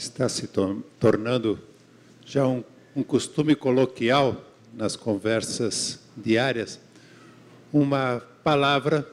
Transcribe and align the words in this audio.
está 0.00 0.30
se 0.30 0.46
to 0.46 0.82
tornando 0.98 1.58
já 2.24 2.46
um, 2.46 2.64
um 2.96 3.02
costume 3.02 3.54
coloquial 3.54 4.42
nas 4.72 4.96
conversas 4.96 6.00
diárias, 6.16 6.80
uma 7.70 8.22
palavra 8.42 9.06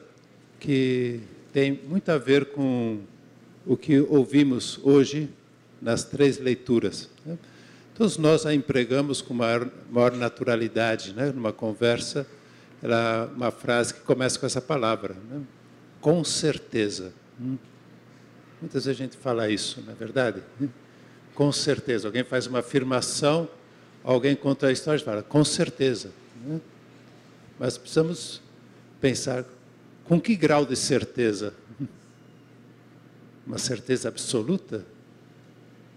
que 0.58 1.20
tem 1.52 1.72
muito 1.72 2.08
a 2.10 2.16
ver 2.16 2.46
com 2.46 3.00
o 3.66 3.76
que 3.76 4.00
ouvimos 4.00 4.80
hoje 4.82 5.28
nas 5.80 6.04
três 6.04 6.38
leituras. 6.38 7.10
Né? 7.24 7.36
Todos 7.94 8.16
nós 8.16 8.46
a 8.46 8.54
empregamos 8.54 9.20
com 9.20 9.34
maior, 9.34 9.68
maior 9.90 10.12
naturalidade, 10.12 11.12
né? 11.12 11.30
numa 11.32 11.52
conversa, 11.52 12.26
ela, 12.82 13.30
uma 13.36 13.50
frase 13.50 13.92
que 13.92 14.00
começa 14.00 14.38
com 14.38 14.46
essa 14.46 14.62
palavra, 14.62 15.14
né? 15.30 15.42
com 16.00 16.24
certeza. 16.24 17.12
Hum. 17.38 17.58
Muitas 18.60 18.84
vezes 18.84 19.00
a 19.00 19.04
gente 19.04 19.16
fala 19.16 19.48
isso, 19.48 19.80
não 19.84 19.92
é 19.92 19.96
verdade? 19.96 20.42
Com 21.34 21.52
certeza. 21.52 22.08
Alguém 22.08 22.24
faz 22.24 22.46
uma 22.46 22.58
afirmação, 22.58 23.48
alguém 24.02 24.34
conta 24.34 24.66
a 24.66 24.72
história 24.72 25.00
e 25.00 25.04
fala, 25.04 25.22
com 25.22 25.44
certeza. 25.44 26.10
Né? 26.44 26.60
Mas 27.58 27.78
precisamos 27.78 28.40
pensar 29.00 29.44
com 30.04 30.20
que 30.20 30.34
grau 30.34 30.64
de 30.64 30.74
certeza? 30.74 31.54
Uma 33.46 33.58
certeza 33.58 34.08
absoluta? 34.08 34.84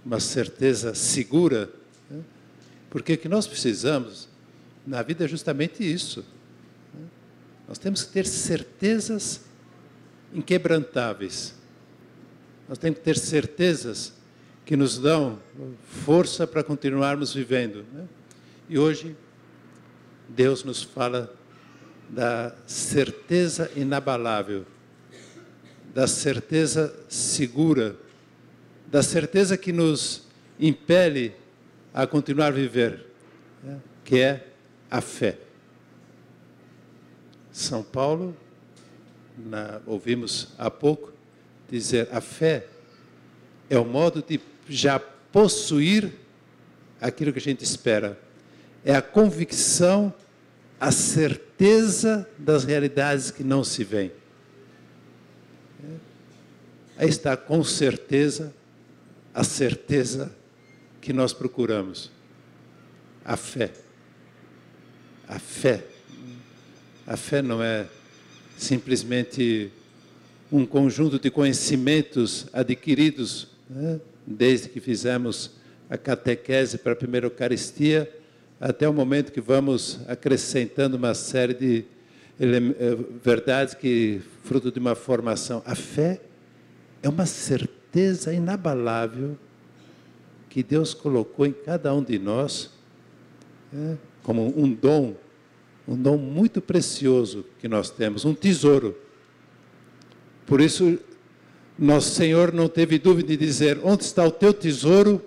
Uma 0.06 0.20
certeza 0.20 0.94
segura? 0.94 1.70
Porque 2.90 3.14
o 3.14 3.18
que 3.18 3.30
nós 3.30 3.48
precisamos 3.48 4.28
na 4.86 5.02
vida 5.02 5.26
é 5.26 5.28
justamente 5.28 5.84
isso. 5.84 6.24
Nós 7.68 7.78
temos 7.78 8.04
que 8.04 8.12
ter 8.12 8.26
certezas 8.28 9.42
inquebrantáveis. 10.34 11.56
Nós 12.72 12.78
temos 12.78 13.00
que 13.00 13.04
ter 13.04 13.18
certezas 13.18 14.14
que 14.66 14.78
nos 14.78 14.98
dão 14.98 15.38
força 16.06 16.48
para 16.48 16.64
continuarmos 16.64 17.34
vivendo. 17.34 17.86
Né? 17.92 18.08
E 18.70 18.80
hoje, 18.80 19.14
Deus 20.30 20.64
nos 20.64 20.82
fala 20.82 21.36
da 22.08 22.56
certeza 22.66 23.70
inabalável, 23.76 24.66
da 25.94 26.08
certeza 26.08 26.98
segura, 27.10 27.98
da 28.88 29.04
certeza 29.04 29.58
que 29.58 29.74
nos 29.74 30.24
impele 30.58 31.36
a 31.94 32.08
continuar 32.08 32.48
a 32.48 32.52
viver, 32.52 33.06
né? 33.62 33.82
que 34.06 34.18
é 34.18 34.48
a 34.90 35.02
fé. 35.02 35.38
São 37.52 37.84
Paulo, 37.84 38.34
na, 39.38 39.82
ouvimos 39.86 40.54
há 40.58 40.72
pouco, 40.72 41.12
dizer 41.72 42.10
a 42.12 42.20
fé 42.20 42.68
é 43.70 43.80
o 43.80 43.86
modo 43.86 44.22
de 44.22 44.40
já 44.68 45.00
possuir 45.00 46.12
aquilo 47.00 47.32
que 47.32 47.40
a 47.40 47.42
gente 47.42 47.64
espera. 47.64 48.20
É 48.84 48.94
a 48.94 49.02
convicção, 49.02 50.14
a 50.80 50.92
certeza 50.92 52.28
das 52.38 52.66
realidades 52.66 53.32
que 53.32 53.44
não 53.44 53.64
se 53.64 53.84
veem. 53.84 54.12
Aí 56.98 57.08
está, 57.08 57.38
com 57.38 57.64
certeza, 57.64 58.54
a 59.34 59.44
certeza 59.44 60.36
que 61.00 61.14
nós 61.14 61.32
procuramos. 61.34 62.12
A 63.24 63.38
fé. 63.38 63.72
A 65.28 65.40
fé. 65.40 65.84
A 67.08 67.16
fé 67.16 67.42
não 67.42 67.64
é 67.64 67.88
simplesmente 68.58 69.72
um 70.52 70.66
conjunto 70.66 71.18
de 71.18 71.32
conhecimentos 71.32 72.48
adquiridos 72.52 73.48
né, 73.70 74.00
desde 74.26 74.70
que 74.70 74.80
fizemos 74.80 75.52
a 75.90 75.98
catequese 75.98 76.78
para 76.78 76.94
a 76.94 76.96
primeira 76.96 77.28
Eucaristia, 77.28 78.12
até 78.60 78.88
o 78.88 78.94
momento 78.94 79.32
que 79.32 79.42
vamos 79.42 80.00
acrescentando 80.08 80.98
uma 80.98 81.14
série 81.14 81.54
de 81.54 81.86
eh, 82.40 82.98
verdades 83.24 83.74
que 83.74 84.22
fruto 84.44 84.72
de 84.72 84.80
uma 84.80 84.94
formação. 84.94 85.64
A 85.66 85.74
fé 85.74 86.22
é 87.02 87.10
uma 87.10 87.26
certeza 87.26 88.34
inabalável 88.34 89.38
que 90.50 90.62
Deus 90.62 90.94
colocou 90.94 91.46
em 91.46 91.54
cada 91.54 91.94
um 91.94 92.04
de 92.04 92.20
nós 92.20 92.70
é, 93.74 93.96
como 94.22 94.54
um 94.58 94.72
dom, 94.72 95.16
um 95.88 95.96
dom 95.96 96.18
muito 96.18 96.62
precioso 96.62 97.46
que 97.60 97.68
nós 97.68 97.90
temos, 97.90 98.26
um 98.26 98.34
tesouro. 98.34 98.96
Por 100.52 100.60
isso, 100.60 101.00
nosso 101.80 102.14
Senhor 102.14 102.52
não 102.52 102.68
teve 102.68 103.00
dúvida 103.00 103.30
de 103.30 103.38
dizer: 103.38 103.80
onde 103.86 104.04
está 104.04 104.26
o 104.26 104.30
teu 104.30 104.54
tesouro, 104.54 105.24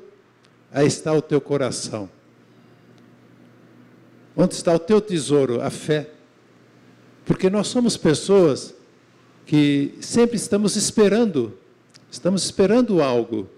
aí 0.71 0.87
está 0.87 1.15
o 1.15 1.23
teu 1.23 1.41
coração. 1.41 2.11
Onde 4.37 4.53
está 4.53 4.75
o 4.75 4.79
teu 4.79 5.01
tesouro? 5.01 5.63
A 5.63 5.71
fé. 5.71 6.11
Porque 7.25 7.49
nós 7.49 7.69
somos 7.69 7.97
pessoas 7.97 8.75
que 9.47 9.95
sempre 9.99 10.37
estamos 10.37 10.77
esperando, 10.77 11.57
estamos 12.11 12.45
esperando 12.45 13.01
algo, 13.01 13.49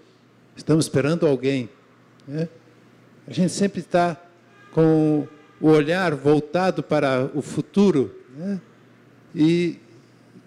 estamos 0.55 0.85
esperando 0.85 1.27
alguém. 1.27 1.69
Né? 2.25 2.47
A 3.27 3.33
gente 3.33 3.51
sempre 3.51 3.81
está 3.81 4.15
com 4.71 5.27
o 5.59 5.67
olhar 5.67 6.15
voltado 6.15 6.81
para 6.81 7.29
o 7.35 7.41
futuro 7.41 8.15
né? 8.37 8.61
e 9.35 9.77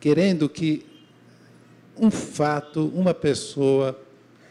querendo 0.00 0.48
que 0.48 0.88
um 2.00 2.10
fato, 2.10 2.86
uma 2.94 3.12
pessoa, 3.12 4.00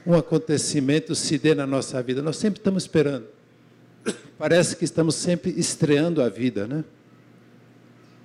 um 0.06 0.14
acontecimento 0.14 1.16
se 1.16 1.40
dê 1.40 1.56
na 1.56 1.66
nossa 1.66 2.02
vida. 2.04 2.22
Nós 2.22 2.38
sempre 2.38 2.60
estamos 2.60 2.84
esperando. 2.84 3.26
Parece 4.38 4.76
que 4.76 4.86
estamos 4.86 5.16
sempre 5.16 5.54
estreando 5.58 6.22
a 6.22 6.30
vida, 6.30 6.68
né? 6.68 6.86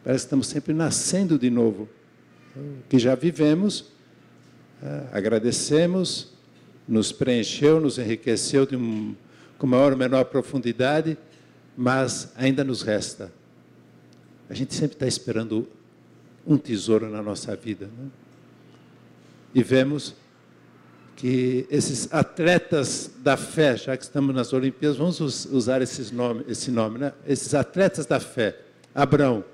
Parece 0.05 0.25
que 0.25 0.27
estamos 0.27 0.47
sempre 0.47 0.75
nascendo 0.75 1.39
de 1.39 1.49
novo. 1.49 1.89
O 2.55 2.89
que 2.89 2.99
já 2.99 3.15
vivemos, 3.15 3.87
é, 4.83 5.05
agradecemos, 5.11 6.35
nos 6.87 7.11
preencheu, 7.11 7.81
nos 7.81 7.99
enriqueceu 7.99 8.67
de 8.67 8.77
um, 8.77 9.17
com 9.57 9.67
maior 9.67 9.93
ou 9.93 9.99
menor 9.99 10.27
profundidade, 10.27 11.17
mas 11.75 12.33
ainda 12.37 12.63
nos 12.63 12.83
resta. 12.83 13.33
A 14.51 14.55
gente 14.55 14.75
sempre 14.75 14.97
está 14.97 15.07
esperando 15.07 15.67
um 16.47 16.59
tesouro 16.59 17.09
na 17.09 17.23
nossa 17.23 17.57
vida. 17.57 17.87
Né? 17.87 18.11
E 19.55 19.63
vemos 19.63 20.15
que 21.17 21.67
esses 21.71 22.13
atletas 22.13 23.11
da 23.19 23.37
fé, 23.37 23.77
já 23.77 23.97
que 23.97 24.03
estamos 24.03 24.35
nas 24.35 24.53
Olimpíadas, 24.53 24.99
vamos 24.99 25.21
usar 25.47 25.81
esses 25.81 26.11
nome, 26.11 26.45
esse 26.49 26.71
nome, 26.71 26.99
né? 26.99 27.13
Esses 27.27 27.55
atletas 27.55 28.05
da 28.05 28.19
fé. 28.19 28.59
Abraão. 28.95 29.45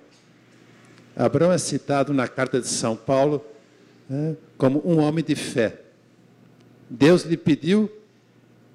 Abraão 1.15 1.53
é 1.53 1.59
citado 1.59 2.15
na 2.15 2.27
carta 2.27 2.61
de 2.61 2.67
São 2.67 2.97
Paulo 2.97 3.45
né, 4.09 4.37
como 4.57 4.83
um 4.85 4.99
homem 4.99 5.23
de 5.23 5.35
fé. 5.35 5.81
Deus 6.89 7.25
lhe 7.25 7.37
pediu 7.37 7.91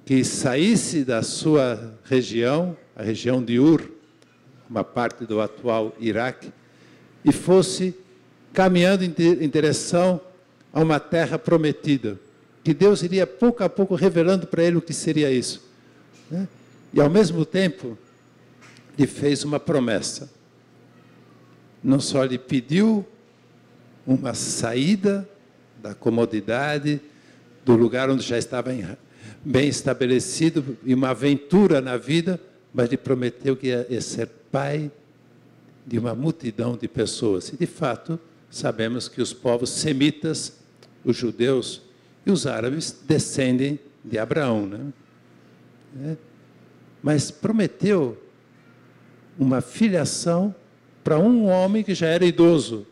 que 0.06 0.24
saísse 0.24 1.04
da 1.04 1.24
sua 1.24 1.98
região, 2.04 2.78
a 2.96 3.02
região 3.02 3.44
de 3.44 3.60
Ur, 3.60 3.82
uma 4.70 4.84
parte 4.84 5.26
do 5.26 5.42
atual 5.42 5.96
Iraque, 6.00 6.54
e 7.24 7.32
fosse 7.32 7.96
caminhando 8.54 9.04
em 9.04 9.50
direção 9.50 10.22
a 10.76 10.82
uma 10.82 11.00
terra 11.00 11.40
prometida, 11.40 12.20
que 12.62 12.74
Deus 12.74 13.02
iria 13.02 13.26
pouco 13.26 13.64
a 13.64 13.70
pouco 13.70 13.96
revelando 13.96 14.46
para 14.46 14.62
ele 14.62 14.76
o 14.76 14.82
que 14.82 14.94
seria 14.94 15.32
isso. 15.32 15.64
Né? 16.30 16.46
E 16.94 17.00
ao 17.00 17.10
mesmo 17.10 17.46
tempo, 17.46 17.98
lhe 18.98 19.08
fez 19.08 19.46
uma 19.46 19.58
promessa. 19.58 20.30
Não 21.82 22.02
só 22.02 22.26
lhe 22.26 22.38
pediu 22.38 23.06
uma 24.06 24.34
saída 24.34 25.28
da 25.82 25.96
comodidade, 25.96 27.00
do 27.64 27.74
lugar 27.74 28.10
onde 28.10 28.24
já 28.24 28.38
estava 28.38 28.70
bem 29.46 29.70
estabelecido, 29.70 30.78
e 30.84 30.94
uma 30.94 31.12
aventura 31.12 31.80
na 31.80 31.96
vida, 31.96 32.38
mas 32.74 32.90
lhe 32.90 32.98
prometeu 32.98 33.56
que 33.56 33.68
ia 33.68 34.02
ser 34.02 34.28
pai 34.52 34.92
de 35.88 35.98
uma 35.98 36.14
multidão 36.14 36.76
de 36.76 36.90
pessoas. 36.90 37.48
E 37.48 37.56
de 37.56 37.66
fato, 37.66 38.20
sabemos 38.52 39.08
que 39.08 39.22
os 39.22 39.32
povos 39.32 39.70
semitas 39.70 40.65
os 41.06 41.16
judeus 41.16 41.84
e 42.26 42.32
os 42.32 42.48
árabes 42.48 43.00
descendem 43.08 43.80
de 44.04 44.18
Abraão. 44.18 44.66
Né? 44.66 44.80
É. 46.04 46.18
Mas 47.02 47.30
prometeu 47.30 48.22
uma 49.38 49.62
filiação 49.62 50.54
para 51.04 51.20
um 51.20 51.46
homem 51.46 51.84
que 51.84 51.94
já 51.94 52.08
era 52.08 52.26
idoso, 52.26 52.88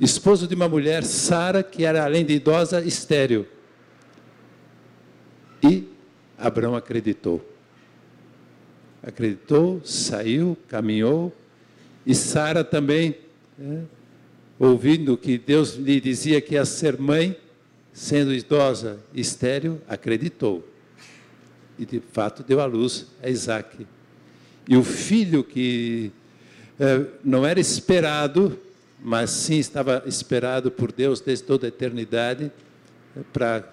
esposo 0.00 0.48
de 0.48 0.54
uma 0.56 0.68
mulher, 0.68 1.04
Sara, 1.04 1.62
que 1.62 1.84
era 1.84 2.04
além 2.04 2.24
de 2.24 2.34
idosa, 2.34 2.84
estéril. 2.84 3.46
E 5.62 5.88
Abraão 6.36 6.74
acreditou. 6.74 7.44
Acreditou, 9.02 9.80
saiu, 9.84 10.56
caminhou, 10.68 11.32
e 12.04 12.14
Sara 12.14 12.64
também. 12.64 13.16
É, 13.60 13.97
ouvindo 14.58 15.16
que 15.16 15.38
Deus 15.38 15.74
lhe 15.74 16.00
dizia 16.00 16.40
que 16.40 16.54
ia 16.54 16.64
ser 16.64 16.98
mãe, 16.98 17.36
sendo 17.92 18.32
idosa 18.32 18.98
e 19.14 19.20
estéril, 19.20 19.80
acreditou. 19.88 20.66
E 21.78 21.86
de 21.86 22.00
fato 22.00 22.42
deu 22.42 22.60
à 22.60 22.64
luz 22.64 23.06
a 23.22 23.28
Isaac. 23.28 23.86
E 24.68 24.76
o 24.76 24.82
filho 24.82 25.44
que 25.44 26.12
é, 26.78 27.04
não 27.24 27.46
era 27.46 27.60
esperado, 27.60 28.58
mas 29.02 29.30
sim 29.30 29.58
estava 29.58 30.02
esperado 30.06 30.70
por 30.70 30.90
Deus 30.90 31.20
desde 31.20 31.44
toda 31.44 31.66
a 31.66 31.68
eternidade 31.68 32.50
é, 33.16 33.20
para 33.32 33.72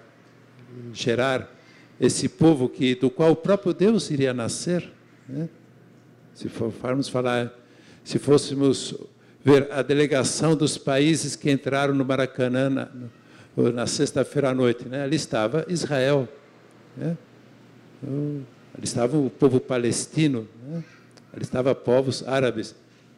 gerar 0.94 1.52
esse 2.00 2.28
povo 2.28 2.70
que 2.70 2.96
do 2.96 3.10
qual 3.10 3.32
o 3.32 3.36
próprio 3.36 3.74
Deus 3.74 4.10
iria 4.12 4.34
nascer. 4.34 4.92
Né? 5.28 5.50
Se 6.34 6.50
formos 6.50 7.08
falar, 7.08 7.54
se 8.04 8.20
fôssemos 8.20 8.96
ver 9.46 9.72
a 9.72 9.84
delegação 9.84 10.56
dos 10.56 10.76
países 10.76 11.36
que 11.36 11.52
entraram 11.52 11.94
no 11.94 12.04
Maracanã 12.04 12.68
na, 12.68 12.90
na 13.56 13.86
sexta-feira 13.86 14.50
à 14.50 14.54
noite, 14.56 14.90
né? 14.90 15.04
ali 15.04 15.16
estava 15.16 15.64
Israel, 15.70 16.28
né? 16.98 17.16
ali 18.04 18.84
estava 18.84 19.16
o 19.16 19.30
povo 19.30 19.60
palestino, 19.60 20.48
né? 20.68 20.84
ali 21.32 21.44
estava 21.44 21.76
povos 21.76 22.28
árabes, 22.28 22.76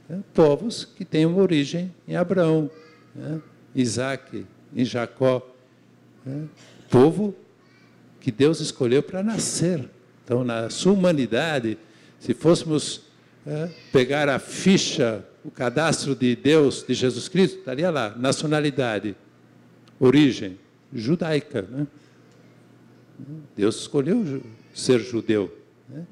né? 0.09 0.19
povos 0.33 0.83
que 0.83 1.05
têm 1.05 1.25
uma 1.25 1.41
origem 1.41 1.95
em 2.05 2.17
Abraão, 2.17 2.69
né? 3.15 3.41
Isaac, 3.73 4.45
em 4.75 4.83
Jacó, 4.83 5.41
né? 6.25 6.45
povo 6.89 7.33
que 8.19 8.31
Deus 8.31 8.59
escolheu 8.59 9.01
para 9.01 9.23
nascer. 9.23 9.89
Então, 10.25 10.43
na 10.43 10.69
sua 10.69 10.91
humanidade, 10.91 11.77
se 12.19 12.33
fôssemos 12.33 13.03
é, 13.45 13.69
pegar 13.93 14.27
a 14.27 14.39
ficha, 14.39 15.23
o 15.47 15.51
cadastro 15.51 16.13
de 16.13 16.35
Deus, 16.35 16.83
de 16.85 16.93
Jesus 16.93 17.29
Cristo, 17.29 17.59
estaria 17.59 17.89
lá, 17.89 18.13
nacionalidade, 18.17 19.15
origem, 19.97 20.59
judaica. 20.93 21.61
Né? 21.61 21.87
Deus 23.55 23.77
escolheu 23.77 24.43
ser 24.75 24.99
judeu. 24.99 25.57
Né? 25.87 26.05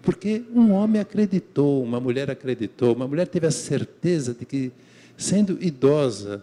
Porque 0.00 0.42
um 0.54 0.72
homem 0.72 1.02
acreditou, 1.02 1.84
uma 1.84 2.00
mulher 2.00 2.30
acreditou, 2.30 2.94
uma 2.94 3.06
mulher 3.06 3.28
teve 3.28 3.46
a 3.46 3.50
certeza 3.50 4.32
de 4.32 4.46
que, 4.46 4.72
sendo 5.18 5.62
idosa, 5.62 6.42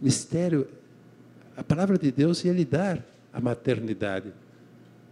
mistério, 0.00 0.68
a 1.56 1.64
palavra 1.64 1.98
de 1.98 2.12
Deus 2.12 2.44
ia 2.44 2.52
lhe 2.52 2.64
dar 2.64 3.04
a 3.32 3.40
maternidade. 3.40 4.32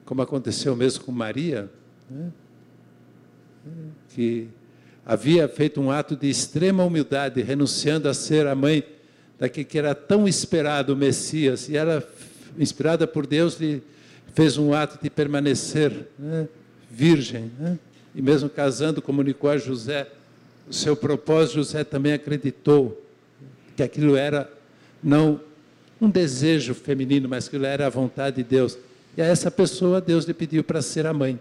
Como 0.05 0.23
aconteceu 0.23 0.77
mesmo 0.77 1.03
com 1.03 1.11
Maria, 1.11 1.69
né? 2.09 2.31
que 4.11 4.49
havia 5.05 5.49
feito 5.49 5.81
um 5.81 5.91
ato 5.91 6.15
de 6.17 6.29
extrema 6.29 6.85
humildade, 6.85 7.43
renunciando 7.43 8.09
a 8.09 8.15
ser 8.15 8.47
a 8.47 8.55
mãe 8.55 8.85
daquele 9.39 9.65
que 9.65 9.79
era 9.79 9.95
tão 9.95 10.29
esperado, 10.29 10.93
o 10.93 10.97
Messias, 10.97 11.69
e 11.69 11.77
ela, 11.77 12.07
inspirada 12.59 13.07
por 13.07 13.27
Deus, 13.27 13.59
lhe 13.59 13.83
fez 14.35 14.59
um 14.59 14.75
ato 14.75 15.03
de 15.03 15.09
permanecer 15.09 16.09
né? 16.19 16.47
virgem. 16.91 17.51
Né? 17.59 17.79
E 18.15 18.21
mesmo 18.21 18.49
casando, 18.51 19.01
comunicou 19.01 19.51
a 19.51 19.57
José 19.57 20.09
o 20.69 20.73
seu 20.73 20.95
propósito. 20.95 21.57
José 21.57 21.85
também 21.85 22.13
acreditou 22.13 23.03
que 23.77 23.83
aquilo 23.83 24.17
era 24.17 24.51
não 25.03 25.41
um 26.01 26.11
desejo 26.11 26.75
feminino, 26.75 27.29
mas 27.29 27.49
que 27.49 27.57
era 27.57 27.87
a 27.87 27.91
vontade 27.91 28.37
de 28.37 28.45
Deus. 28.45 28.79
E 29.17 29.23
a 29.23 29.27
essa 29.27 29.51
pessoa 29.51 30.01
Deus 30.01 30.25
lhe 30.25 30.35
pediu 30.35 30.63
para 30.63 30.83
ser 30.83 31.07
a 31.07 31.13
mãe. 31.13 31.39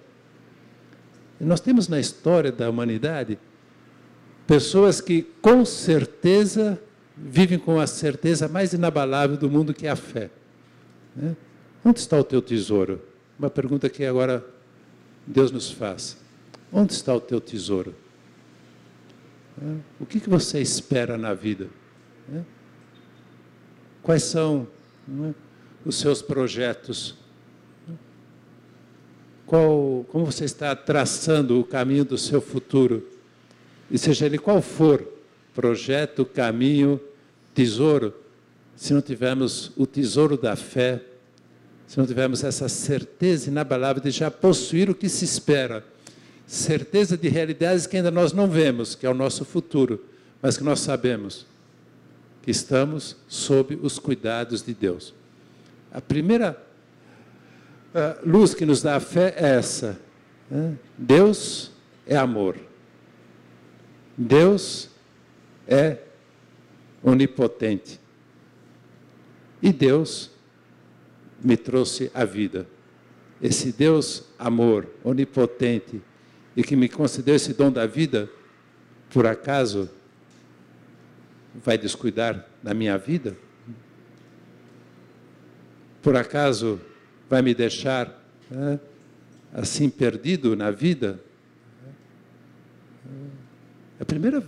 E 1.39 1.43
nós 1.43 1.59
temos 1.59 1.87
na 1.87 1.99
história 1.99 2.51
da 2.51 2.69
humanidade 2.69 3.37
pessoas 4.49 4.99
que 4.99 5.21
com 5.43 5.63
certeza 5.63 6.81
vivem 7.15 7.59
com 7.59 7.79
a 7.79 7.85
certeza 7.85 8.47
mais 8.47 8.73
inabalável 8.73 9.37
do 9.37 9.47
mundo 9.47 9.75
que 9.75 9.85
é 9.85 9.91
a 9.91 9.95
fé. 9.95 10.31
Né? 11.15 11.35
Onde 11.85 11.99
está 11.99 12.17
o 12.17 12.23
teu 12.23 12.41
tesouro? 12.41 12.99
Uma 13.37 13.51
pergunta 13.51 13.87
que 13.87 14.03
agora 14.03 14.43
Deus 15.27 15.51
nos 15.51 15.69
faz. 15.69 16.17
Onde 16.73 16.93
está 16.93 17.13
o 17.13 17.21
teu 17.21 17.39
tesouro? 17.39 17.93
Né? 19.55 19.81
O 19.99 20.05
que, 20.07 20.17
você 20.27 20.59
espera 20.59 21.15
na 21.15 21.35
vida? 21.35 21.67
Né? 22.27 22.43
Quais 24.01 24.23
são 24.23 24.67
é, 25.07 25.33
os 25.85 25.99
seus 25.99 26.23
projetos? 26.23 27.15
Qual, 29.45 30.03
como 30.09 30.25
você 30.25 30.45
está 30.45 30.75
traçando 30.75 31.59
o 31.59 31.63
caminho 31.63 32.03
do 32.03 32.17
seu 32.17 32.41
futuro? 32.41 33.18
E 33.91 33.97
seja 33.97 34.25
ele 34.25 34.37
qual 34.37 34.61
for, 34.61 35.05
projeto, 35.53 36.25
caminho, 36.25 36.99
tesouro, 37.53 38.13
se 38.75 38.93
não 38.93 39.01
tivermos 39.01 39.71
o 39.75 39.85
tesouro 39.85 40.37
da 40.37 40.55
fé, 40.55 41.01
se 41.87 41.97
não 41.97 42.05
tivermos 42.05 42.43
essa 42.43 42.69
certeza 42.69 43.49
inabalável 43.49 44.01
de 44.01 44.11
já 44.11 44.29
possuir 44.29 44.89
o 44.89 44.95
que 44.95 45.09
se 45.09 45.25
espera, 45.25 45.83
certeza 46.45 47.17
de 47.17 47.27
realidades 47.27 47.87
que 47.87 47.97
ainda 47.97 48.11
nós 48.11 48.31
não 48.31 48.47
vemos, 48.47 48.95
que 48.95 49.05
é 49.05 49.09
o 49.09 49.13
nosso 49.13 49.43
futuro, 49.43 50.03
mas 50.41 50.57
que 50.57 50.63
nós 50.63 50.79
sabemos 50.79 51.45
que 52.41 52.51
estamos 52.51 53.15
sob 53.27 53.77
os 53.81 53.99
cuidados 53.99 54.61
de 54.63 54.73
Deus. 54.73 55.13
A 55.91 55.99
primeira 55.99 56.61
uh, 57.93 58.27
luz 58.27 58.53
que 58.53 58.65
nos 58.65 58.81
dá 58.81 58.95
a 58.95 58.99
fé 58.99 59.33
é 59.37 59.49
essa: 59.57 59.99
né? 60.49 60.75
Deus 60.97 61.71
é 62.07 62.15
amor. 62.15 62.68
Deus 64.21 64.89
é 65.65 65.97
onipotente. 67.01 68.01
E 69.61 69.71
Deus 69.71 70.29
me 71.41 71.55
trouxe 71.55 72.11
a 72.13 72.25
vida. 72.25 72.67
Esse 73.41 73.71
Deus 73.71 74.25
amor, 74.37 74.85
onipotente, 75.05 76.01
e 76.53 76.61
que 76.61 76.75
me 76.75 76.89
concedeu 76.89 77.33
esse 77.33 77.53
dom 77.53 77.71
da 77.71 77.85
vida, 77.85 78.29
por 79.09 79.25
acaso 79.25 79.89
vai 81.55 81.77
descuidar 81.77 82.45
da 82.61 82.73
minha 82.73 82.97
vida? 82.97 83.37
Por 86.01 86.17
acaso 86.17 86.81
vai 87.29 87.41
me 87.41 87.55
deixar 87.55 88.21
né, 88.51 88.81
assim 89.53 89.89
perdido 89.89 90.57
na 90.57 90.71
vida? 90.71 91.23
A 93.99 94.05
primeira, 94.05 94.43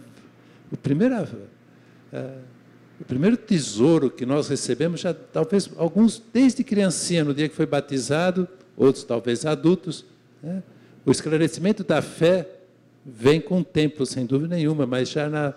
o, 0.72 0.78
primeira, 0.78 1.24
uh, 1.24 2.42
o 3.00 3.04
primeiro 3.04 3.36
tesouro 3.36 4.10
que 4.10 4.26
nós 4.26 4.48
recebemos, 4.48 5.02
já 5.02 5.14
talvez 5.14 5.70
alguns 5.78 6.22
desde 6.34 6.64
criancinha, 6.64 7.24
no 7.24 7.34
dia 7.34 7.50
que 7.50 7.56
foi 7.56 7.66
batizado, 7.66 8.48
outros 8.78 9.04
talvez 9.04 9.46
adultos, 9.46 10.06
né, 10.42 10.64
o 11.06 11.12
esclarecimento 11.12 11.84
da 11.84 12.02
fé 12.02 12.48
vem 13.06 13.42
com 13.42 13.60
o 13.60 13.64
tempo, 13.64 14.06
sem 14.06 14.26
dúvida 14.26 14.56
nenhuma, 14.56 14.86
mas 14.86 15.10
já 15.10 15.28
na, 15.28 15.54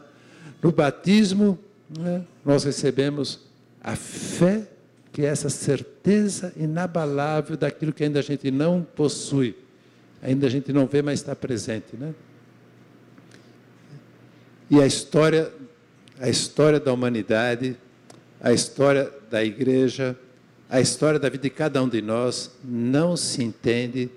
no 0.62 0.72
batismo, 0.72 1.58
né, 1.96 2.24
nós 2.44 2.64
recebemos 2.64 3.40
a 3.80 3.94
fé, 3.94 4.66
que 5.12 5.22
é 5.22 5.26
essa 5.26 5.50
certeza 5.50 6.52
inabalável 6.56 7.56
daquilo 7.56 7.92
que 7.92 8.02
ainda 8.02 8.18
a 8.18 8.22
gente 8.22 8.50
não 8.50 8.82
possui, 8.82 9.54
ainda 10.22 10.46
a 10.46 10.50
gente 10.50 10.72
não 10.72 10.86
vê, 10.86 11.02
mas 11.02 11.20
está 11.20 11.36
presente. 11.36 11.94
Né? 11.96 12.14
E 14.70 14.80
a 14.80 14.86
história, 14.86 15.52
a 16.20 16.28
história 16.28 16.80
da 16.80 16.92
humanidade, 16.92 17.76
a 18.40 18.52
história 18.52 19.12
da 19.30 19.44
igreja, 19.44 20.18
a 20.68 20.80
história 20.80 21.18
da 21.18 21.28
vida 21.28 21.42
de 21.42 21.50
cada 21.50 21.82
um 21.82 21.88
de 21.88 22.02
nós 22.02 22.50
não 22.62 23.16
se 23.16 23.42
entende 23.42 24.10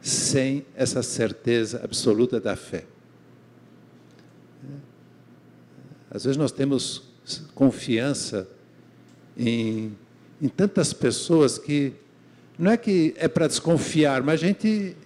sem 0.00 0.64
essa 0.76 1.02
certeza 1.02 1.80
absoluta 1.82 2.38
da 2.38 2.54
fé. 2.54 2.84
Às 6.10 6.24
vezes 6.24 6.36
nós 6.36 6.52
temos 6.52 7.02
confiança 7.54 8.46
em, 9.36 9.96
em 10.40 10.48
tantas 10.48 10.92
pessoas 10.92 11.58
que 11.58 11.92
não 12.56 12.70
é 12.70 12.76
que 12.76 13.14
é 13.16 13.26
para 13.26 13.48
desconfiar, 13.48 14.22
mas 14.22 14.40
a 14.40 14.46
gente 14.46 14.96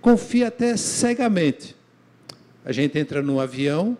confia 0.00 0.48
até 0.48 0.76
cegamente. 0.76 1.75
A 2.66 2.72
gente 2.72 2.98
entra 2.98 3.22
num 3.22 3.38
avião 3.38 3.96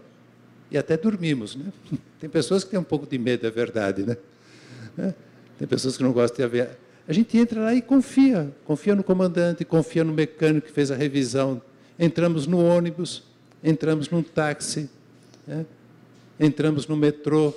e 0.71 0.77
até 0.77 0.97
dormimos, 0.97 1.55
né? 1.55 1.73
Tem 2.19 2.29
pessoas 2.29 2.65
que 2.65 2.71
têm 2.71 2.81
um 2.81 2.85
pouco 2.85 3.07
de 3.07 3.17
medo, 3.17 3.47
é 3.47 3.51
verdade, 3.51 4.03
né? 4.03 4.17
É, 4.99 5.15
tem 5.59 5.69
pessoas 5.69 5.97
que 5.97 6.03
não 6.03 6.13
gostam 6.13 6.39
de 6.39 6.43
avião. 6.43 6.69
A 7.07 7.13
gente 7.13 7.37
entra 7.37 7.61
lá 7.61 7.75
e 7.75 7.83
confia, 7.83 8.51
confia 8.65 8.95
no 8.97 9.05
comandante, 9.05 9.65
confia 9.65 10.03
no 10.03 10.13
mecânico 10.13 10.67
que 10.67 10.73
fez 10.73 10.91
a 10.91 10.97
revisão. 10.97 11.61
Entramos 11.99 12.47
no 12.47 12.59
ônibus, 12.59 13.23
entramos 13.63 14.09
num 14.09 14.23
táxi, 14.23 14.89
né? 15.47 15.67
entramos 16.41 16.87
no 16.87 16.97
metrô, 16.97 17.55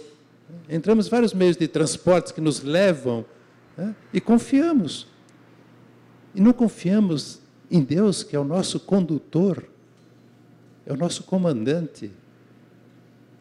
entramos 0.69 1.07
vários 1.07 1.33
meios 1.33 1.55
de 1.55 1.67
transporte 1.67 2.33
que 2.33 2.41
nos 2.41 2.61
levam 2.61 3.25
né? 3.77 3.95
e 4.13 4.21
confiamos. 4.21 5.07
E 6.35 6.41
não 6.41 6.53
confiamos 6.53 7.39
em 7.71 7.81
Deus, 7.81 8.21
que 8.21 8.35
é 8.35 8.39
o 8.39 8.43
nosso 8.43 8.79
condutor, 8.81 9.63
é 10.89 10.93
o 10.93 10.97
nosso 10.97 11.23
comandante, 11.23 12.11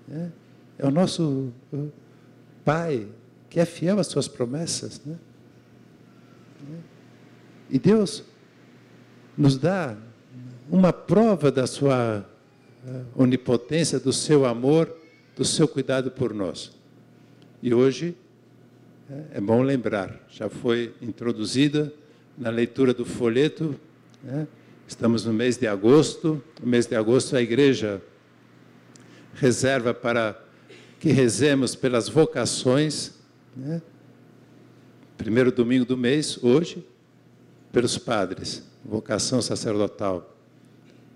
né? 0.07 0.31
é 0.79 0.87
o 0.87 0.91
nosso 0.91 1.51
uh, 1.73 1.91
Pai, 2.63 3.09
que 3.49 3.59
é 3.59 3.65
fiel 3.65 3.99
às 3.99 4.07
suas 4.07 4.29
promessas. 4.29 5.01
Né? 5.03 5.17
E 7.71 7.79
Deus 7.79 8.23
nos 9.35 9.57
dá 9.57 9.97
uma 10.71 10.93
prova 10.93 11.51
da 11.51 11.67
sua 11.67 12.29
eh, 12.87 13.03
onipotência, 13.17 13.99
do 13.99 14.13
seu 14.13 14.45
amor, 14.45 14.95
do 15.35 15.45
seu 15.45 15.67
cuidado 15.67 16.11
por 16.11 16.35
nós. 16.35 16.73
E 17.63 17.73
hoje 17.73 18.15
eh, 19.11 19.25
é 19.35 19.41
bom 19.41 19.63
lembrar, 19.63 20.21
já 20.29 20.51
foi 20.51 20.95
introduzida 21.01 21.91
na 22.37 22.51
leitura 22.51 22.93
do 22.93 23.07
folheto, 23.07 23.75
né? 24.23 24.47
Estamos 24.89 25.27
no 25.27 25.35
mês 25.35 25.59
de 25.59 25.67
agosto, 25.67 26.43
no 26.61 26.67
mês 26.67 26.87
de 26.87 26.97
agosto 26.97 27.37
a 27.37 27.43
igreja 27.43 28.03
reserva 29.35 29.93
para 29.93 30.43
que 30.99 31.11
rezemos 31.11 31.77
pelas 31.77 32.09
vocações, 32.09 33.13
né? 33.55 33.83
primeiro 35.19 35.53
domingo 35.53 35.85
do 35.85 35.97
mês, 35.97 36.43
hoje, 36.43 36.85
pelos 37.71 37.99
padres, 37.99 38.67
vocação 38.83 39.43
sacerdotal. 39.43 40.35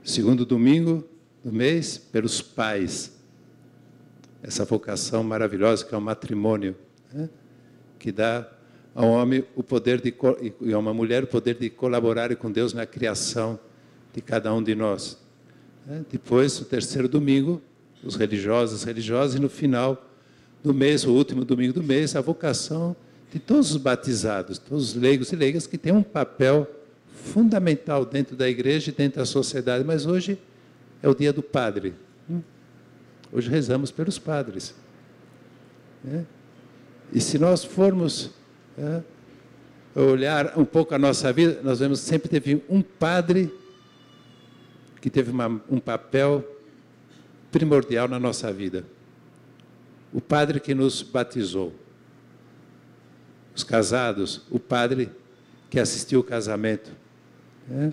Segundo 0.05 0.45
domingo 0.45 1.03
do 1.43 1.51
mês, 1.51 1.97
pelos 1.97 2.43
pais. 2.43 3.11
Essa 4.43 4.67
vocação 4.67 5.25
maravilhosa 5.25 5.85
que 5.85 5.95
é 5.95 5.99
o 5.99 6.01
matrimônio, 6.01 6.77
né? 7.13 7.29
que 7.99 8.13
dá 8.13 8.47
ao 8.95 9.09
homem 9.09 9.45
o 9.57 9.63
poder 9.63 10.01
de 10.01 10.15
e 10.61 10.73
a 10.73 10.79
uma 10.79 10.93
mulher 10.93 11.25
o 11.25 11.27
poder 11.27 11.55
de 11.55 11.71
colaborar 11.71 12.35
com 12.37 12.51
Deus 12.51 12.73
na 12.73 12.85
criação 12.85 13.59
de 14.13 14.21
cada 14.21 14.53
um 14.53 14.63
de 14.63 14.75
nós. 14.75 15.19
Né? 15.87 16.05
Depois, 16.11 16.61
o 16.61 16.65
terceiro 16.65 17.09
domingo, 17.09 17.61
os 18.05 18.17
religiosos, 18.17 18.81
as 18.81 18.85
religiosas, 18.85 19.37
e 19.37 19.41
no 19.41 19.49
final 19.49 20.09
do 20.63 20.75
mês, 20.75 21.05
o 21.05 21.13
último 21.13 21.45
domingo 21.45 21.73
do 21.73 21.83
mês, 21.83 22.15
a 22.15 22.21
vocação 22.21 22.95
de 23.33 23.39
todos 23.39 23.71
os 23.71 23.77
batizados, 23.79 24.59
todos 24.59 24.91
os 24.91 24.95
leigos 24.95 25.33
e 25.33 25.37
leigas 25.37 25.67
que 25.67 25.79
têm 25.79 25.93
um 25.93 26.03
papel 26.03 26.69
fundamental 27.07 28.05
dentro 28.05 28.37
da 28.37 28.49
igreja 28.49 28.91
e 28.91 28.95
dentro 28.95 29.21
da 29.21 29.27
sociedade, 29.27 29.85
mas 29.85 30.07
hoje 30.07 30.39
é 31.03 31.09
o 31.09 31.15
dia 31.15 31.33
do 31.33 31.43
padre. 31.43 31.95
Hum? 32.29 32.43
Hoje 33.33 33.49
rezamos 33.49 33.91
pelos 33.91 34.19
padres. 34.19 34.75
Né? 36.05 36.27
E 37.13 37.21
se 37.21 37.39
nós 37.39 37.65
formos 37.65 38.31
é, 38.79 39.03
olhar 40.01 40.59
um 40.59 40.65
pouco 40.65 40.95
a 40.95 40.99
nossa 40.99 41.33
vida, 41.33 41.61
nós 41.63 41.81
vemos 41.81 42.01
sempre 42.01 42.29
teve 42.29 42.63
um 42.69 42.83
padre 42.83 43.53
que 45.01 45.11
teve 45.11 45.31
uma, 45.31 45.61
um 45.69 45.79
papel 45.79 46.45
primordial 47.51 48.09
na 48.09 48.19
nossa 48.19 48.53
vida. 48.53 48.85
O 50.13 50.21
padre 50.21 50.61
que 50.61 50.75
nos 50.75 51.03
batizou. 51.03 51.73
Os 53.55 53.65
casados, 53.65 54.43
o 54.51 54.59
padre 54.59 55.11
que 55.69 55.79
assistiu 55.79 56.21
o 56.21 56.25
casamento. 56.25 56.91
É? 57.71 57.93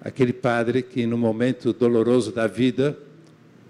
Aquele 0.00 0.32
padre 0.32 0.82
que, 0.82 1.06
no 1.06 1.16
momento 1.16 1.72
doloroso 1.72 2.30
da 2.32 2.46
vida, 2.46 2.96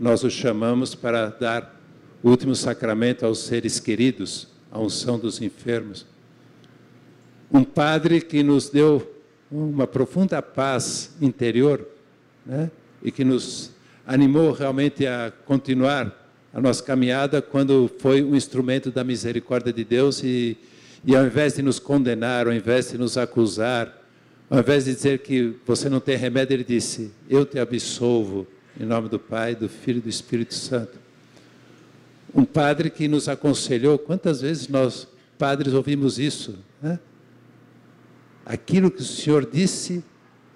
nós 0.00 0.24
o 0.24 0.30
chamamos 0.30 0.94
para 0.94 1.28
dar 1.28 1.80
o 2.22 2.30
último 2.30 2.54
sacramento 2.54 3.24
aos 3.24 3.40
seres 3.40 3.78
queridos, 3.78 4.48
a 4.72 4.80
unção 4.80 5.18
dos 5.18 5.40
enfermos. 5.42 6.06
Um 7.52 7.62
padre 7.62 8.22
que 8.22 8.42
nos 8.42 8.70
deu 8.70 9.06
uma 9.50 9.86
profunda 9.86 10.40
paz 10.40 11.10
interior 11.20 11.86
né? 12.46 12.70
e 13.02 13.12
que 13.12 13.22
nos 13.22 13.70
animou 14.06 14.50
realmente 14.50 15.06
a 15.06 15.30
continuar 15.44 16.18
a 16.54 16.60
nossa 16.60 16.82
caminhada 16.82 17.42
quando 17.42 17.90
foi 17.98 18.22
um 18.22 18.34
instrumento 18.34 18.90
da 18.90 19.04
misericórdia 19.04 19.72
de 19.72 19.84
Deus 19.84 20.22
e, 20.22 20.56
e 21.04 21.14
ao 21.14 21.26
invés 21.26 21.54
de 21.54 21.62
nos 21.62 21.78
condenar, 21.78 22.46
ao 22.46 22.52
invés 22.52 22.90
de 22.90 22.98
nos 22.98 23.18
acusar, 23.18 24.02
ao 24.48 24.58
invés 24.58 24.86
de 24.86 24.94
dizer 24.94 25.18
que 25.18 25.54
você 25.66 25.88
não 25.88 26.00
tem 26.00 26.16
remédio, 26.16 26.54
ele 26.54 26.64
disse: 26.64 27.10
Eu 27.28 27.46
te 27.46 27.58
absolvo, 27.58 28.46
em 28.78 28.84
nome 28.84 29.08
do 29.08 29.18
Pai, 29.18 29.54
do 29.54 29.68
Filho 29.68 29.98
e 29.98 30.02
do 30.02 30.08
Espírito 30.08 30.54
Santo. 30.54 30.98
Um 32.34 32.44
padre 32.44 32.90
que 32.90 33.06
nos 33.08 33.28
aconselhou, 33.28 33.98
quantas 33.98 34.40
vezes 34.40 34.68
nós, 34.68 35.06
padres, 35.38 35.74
ouvimos 35.74 36.18
isso? 36.18 36.58
Né? 36.80 36.98
Aquilo 38.44 38.90
que 38.90 39.02
o 39.02 39.04
Senhor 39.04 39.44
disse 39.44 40.02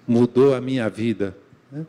mudou 0.07 0.55
a 0.55 0.61
minha 0.61 0.89
vida. 0.89 1.35
Né? 1.71 1.85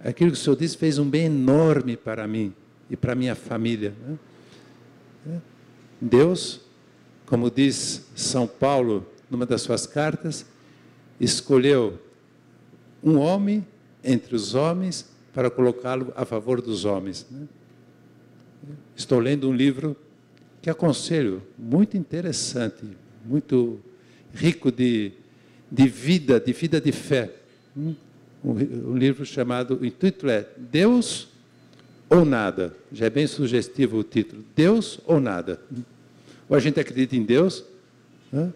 Aquilo 0.00 0.30
que 0.32 0.38
o 0.38 0.40
Senhor 0.40 0.56
disse 0.56 0.76
fez 0.76 0.98
um 0.98 1.08
bem 1.08 1.26
enorme 1.26 1.96
para 1.96 2.26
mim 2.26 2.54
e 2.90 2.96
para 2.96 3.14
minha 3.14 3.34
família. 3.34 3.94
Né? 5.24 5.40
Deus, 6.00 6.60
como 7.24 7.50
diz 7.50 8.06
São 8.14 8.46
Paulo 8.46 9.06
numa 9.30 9.46
das 9.46 9.62
suas 9.62 9.86
cartas, 9.86 10.46
escolheu 11.18 11.98
um 13.02 13.18
homem 13.18 13.66
entre 14.04 14.34
os 14.36 14.54
homens 14.54 15.08
para 15.32 15.50
colocá-lo 15.50 16.12
a 16.16 16.24
favor 16.24 16.60
dos 16.60 16.84
homens. 16.84 17.26
Né? 17.30 17.46
Estou 18.94 19.18
lendo 19.18 19.48
um 19.48 19.52
livro 19.52 19.96
que 20.62 20.70
aconselho, 20.70 21.42
muito 21.58 21.96
interessante, 21.96 22.84
muito 23.24 23.78
rico 24.34 24.72
de, 24.72 25.12
de 25.70 25.88
vida, 25.88 26.40
de 26.40 26.52
vida 26.52 26.80
de 26.80 26.92
fé. 26.92 27.32
Um, 27.76 27.94
um 28.44 28.96
livro 28.96 29.24
chamado, 29.24 29.74
o 29.74 29.90
título 29.90 30.32
é 30.32 30.46
Deus 30.56 31.28
ou 32.08 32.24
Nada. 32.24 32.74
Já 32.92 33.06
é 33.06 33.10
bem 33.10 33.26
sugestivo 33.26 33.98
o 33.98 34.04
título, 34.04 34.44
Deus 34.54 35.00
ou 35.06 35.20
Nada. 35.20 35.60
Ou 36.48 36.56
a 36.56 36.60
gente 36.60 36.78
acredita 36.78 37.16
em 37.16 37.22
Deus, 37.22 37.64
né? 38.32 38.52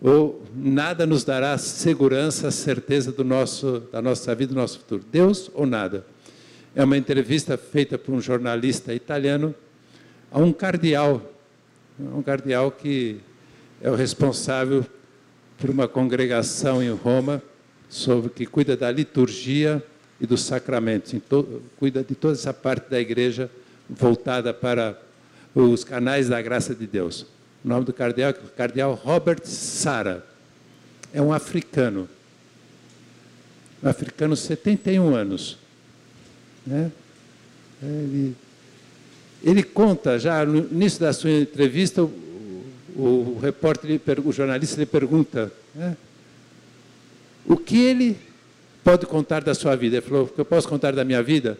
ou 0.00 0.44
nada 0.54 1.04
nos 1.06 1.24
dará 1.24 1.58
segurança, 1.58 2.50
certeza 2.50 3.10
do 3.10 3.24
nosso, 3.24 3.82
da 3.92 4.00
nossa 4.00 4.34
vida, 4.34 4.54
do 4.54 4.60
nosso 4.60 4.78
futuro. 4.78 5.04
Deus 5.10 5.50
ou 5.54 5.66
nada. 5.66 6.04
É 6.74 6.84
uma 6.84 6.96
entrevista 6.96 7.56
feita 7.56 7.98
por 7.98 8.14
um 8.14 8.20
jornalista 8.20 8.94
italiano 8.94 9.54
a 10.30 10.38
um 10.38 10.52
cardeal, 10.52 11.22
um 11.98 12.22
cardeal 12.22 12.70
que 12.70 13.20
é 13.80 13.90
o 13.90 13.94
responsável 13.94 14.84
por 15.58 15.70
uma 15.70 15.88
congregação 15.88 16.82
em 16.82 16.90
Roma 16.90 17.42
sobre 17.88 18.30
que 18.30 18.46
cuida 18.46 18.76
da 18.76 18.90
liturgia 18.90 19.82
e 20.20 20.26
dos 20.26 20.42
sacramentos, 20.42 21.14
cuida 21.78 22.04
de 22.04 22.14
toda 22.14 22.34
essa 22.34 22.52
parte 22.52 22.90
da 22.90 23.00
igreja 23.00 23.50
voltada 23.88 24.52
para 24.52 24.98
os 25.54 25.84
canais 25.84 26.28
da 26.28 26.40
graça 26.42 26.74
de 26.74 26.86
Deus. 26.86 27.26
O 27.64 27.68
nome 27.68 27.84
do 27.84 27.92
cardeal 27.92 28.30
é 28.30 28.32
cardeal 28.56 28.94
Robert 28.94 29.44
Sara. 29.44 30.24
É 31.12 31.20
um 31.22 31.32
africano. 31.32 32.08
Um 33.82 33.88
africano, 33.88 34.36
71 34.36 35.14
anos. 35.14 35.58
Né? 36.68 36.92
Ele, 37.82 38.36
ele 39.42 39.62
conta, 39.62 40.18
já 40.18 40.44
no 40.44 40.58
início 40.58 41.00
da 41.00 41.12
sua 41.12 41.30
entrevista, 41.30 42.02
o, 42.02 42.10
o, 42.96 43.38
repórter, 43.40 44.00
o 44.24 44.32
jornalista 44.32 44.78
lhe 44.78 44.86
pergunta 44.86 45.50
né? 45.74 45.96
o 47.46 47.56
que 47.56 47.78
ele 47.78 48.18
pode 48.84 49.06
contar 49.06 49.42
da 49.42 49.54
sua 49.54 49.74
vida. 49.74 49.96
Ele 49.96 50.06
falou: 50.06 50.24
o 50.24 50.28
que 50.28 50.40
eu 50.40 50.44
posso 50.44 50.68
contar 50.68 50.94
da 50.94 51.04
minha 51.04 51.22
vida 51.22 51.58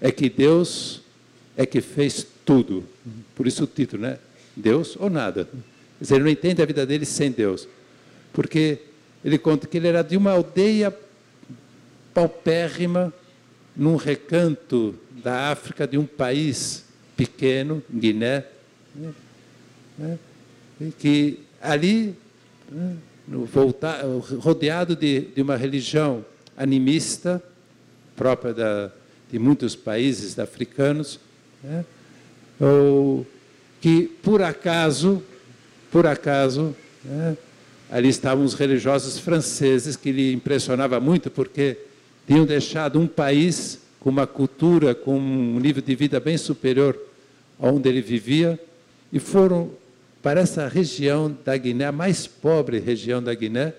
é 0.00 0.10
que 0.10 0.28
Deus 0.28 1.00
é 1.56 1.64
que 1.64 1.80
fez 1.80 2.26
tudo. 2.44 2.84
Por 3.34 3.46
isso 3.46 3.64
o 3.64 3.66
título, 3.66 4.02
né? 4.02 4.18
Deus 4.54 4.96
ou 4.98 5.08
nada. 5.08 5.48
Dizer, 6.00 6.16
ele 6.16 6.24
não 6.24 6.30
entende 6.30 6.60
a 6.60 6.66
vida 6.66 6.84
dele 6.84 7.06
sem 7.06 7.30
Deus. 7.30 7.66
Porque 8.32 8.78
ele 9.24 9.38
conta 9.38 9.66
que 9.66 9.78
ele 9.78 9.88
era 9.88 10.02
de 10.02 10.16
uma 10.16 10.32
aldeia 10.32 10.94
paupérrima, 12.12 13.12
num 13.76 13.96
recanto 13.96 14.94
da 15.22 15.50
África, 15.50 15.86
de 15.86 15.98
um 15.98 16.06
país 16.06 16.84
pequeno, 17.16 17.82
Guiné, 17.92 18.44
né, 19.98 20.18
que 20.98 21.40
ali, 21.60 22.14
né, 22.70 22.96
voltar, 23.26 24.02
rodeado 24.38 24.94
de, 24.94 25.22
de 25.34 25.42
uma 25.42 25.56
religião 25.56 26.24
animista, 26.56 27.42
própria 28.16 28.52
da, 28.52 28.90
de 29.30 29.38
muitos 29.38 29.74
países 29.74 30.38
africanos, 30.38 31.18
né, 31.62 31.84
ou, 32.60 33.26
que 33.80 34.02
por 34.22 34.42
acaso, 34.42 35.22
por 35.90 36.06
acaso, 36.06 36.74
né, 37.04 37.36
ali 37.90 38.08
estavam 38.08 38.44
os 38.44 38.54
religiosos 38.54 39.18
franceses 39.18 39.96
que 39.96 40.10
lhe 40.10 40.32
impressionava 40.32 40.98
muito 41.00 41.30
porque 41.30 41.78
tinham 42.26 42.44
deixado 42.44 42.98
um 42.98 43.06
país 43.06 43.80
com 44.00 44.10
uma 44.10 44.26
cultura, 44.26 44.94
com 44.94 45.18
um 45.18 45.58
nível 45.58 45.82
de 45.82 45.94
vida 45.94 46.20
bem 46.20 46.36
superior 46.36 46.98
onde 47.58 47.88
ele 47.88 48.02
vivia 48.02 48.58
e 49.12 49.18
foram 49.18 49.70
para 50.22 50.40
essa 50.40 50.66
região 50.68 51.36
da 51.44 51.56
Guiné, 51.56 51.86
a 51.86 51.92
mais 51.92 52.26
pobre 52.26 52.78
região 52.78 53.22
da 53.22 53.34
Guiné, 53.34 53.74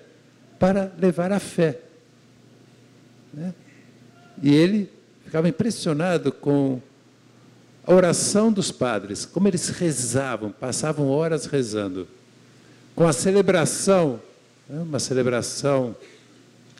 para 0.60 0.92
levar 1.00 1.32
a 1.32 1.40
fé. 1.40 1.80
Né? 3.34 3.54
E 4.42 4.54
ele 4.54 4.90
ficava 5.24 5.50
impressionado 5.50 6.32
com 6.32 6.80
a 7.86 7.94
oração 7.94 8.52
dos 8.52 8.72
padres, 8.72 9.25
como 9.25 9.48
eles 9.48 9.70
rezavam, 9.70 10.52
passavam 10.52 11.08
horas 11.10 11.46
rezando, 11.46 12.08
com 12.96 13.08
a 13.08 13.14
celebração, 13.14 14.20
né, 14.68 14.82
uma 14.82 15.00
celebração 15.00 15.96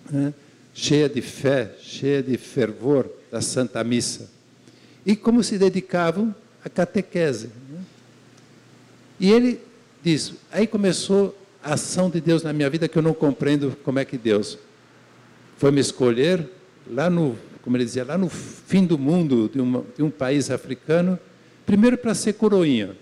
né, 0.10 0.34
cheia 0.76 1.08
de 1.08 1.22
fé, 1.22 1.74
cheia 1.82 2.22
de 2.22 2.38
fervor 2.38 3.10
da 3.32 3.42
Santa 3.42 3.82
Missa. 3.82 4.30
E 5.06 5.16
como 5.16 5.42
se 5.42 5.58
dedicavam 5.58 6.36
à 6.64 6.70
catequese. 6.70 7.50
Né? 7.70 7.80
E 9.20 9.32
ele 9.32 9.62
diz: 10.04 10.34
aí 10.52 10.68
começou 10.68 11.36
a 11.64 11.74
ação 11.76 12.10
de 12.10 12.20
Deus 12.20 12.44
na 12.44 12.52
minha 12.52 12.70
vida 12.70 12.90
que 12.90 12.98
eu 12.98 13.02
não 13.02 13.14
compreendo 13.14 13.76
como 13.84 13.98
é 13.98 14.06
que 14.06 14.18
Deus 14.18 14.60
foi 15.58 15.72
me 15.72 15.80
escolher 15.80 16.48
lá 16.92 17.10
no, 17.10 17.38
como 17.62 17.78
ele 17.78 17.86
dizia, 17.86 18.04
lá 18.04 18.18
no 18.18 18.30
fim 18.30 18.86
do 18.86 19.00
mundo 19.00 19.50
de, 19.52 19.62
uma, 19.62 19.84
de 19.96 20.04
um 20.04 20.12
país 20.12 20.52
africano, 20.52 21.18
primeiro 21.66 21.98
para 21.98 22.14
ser 22.14 22.34
coroinha, 22.34 22.96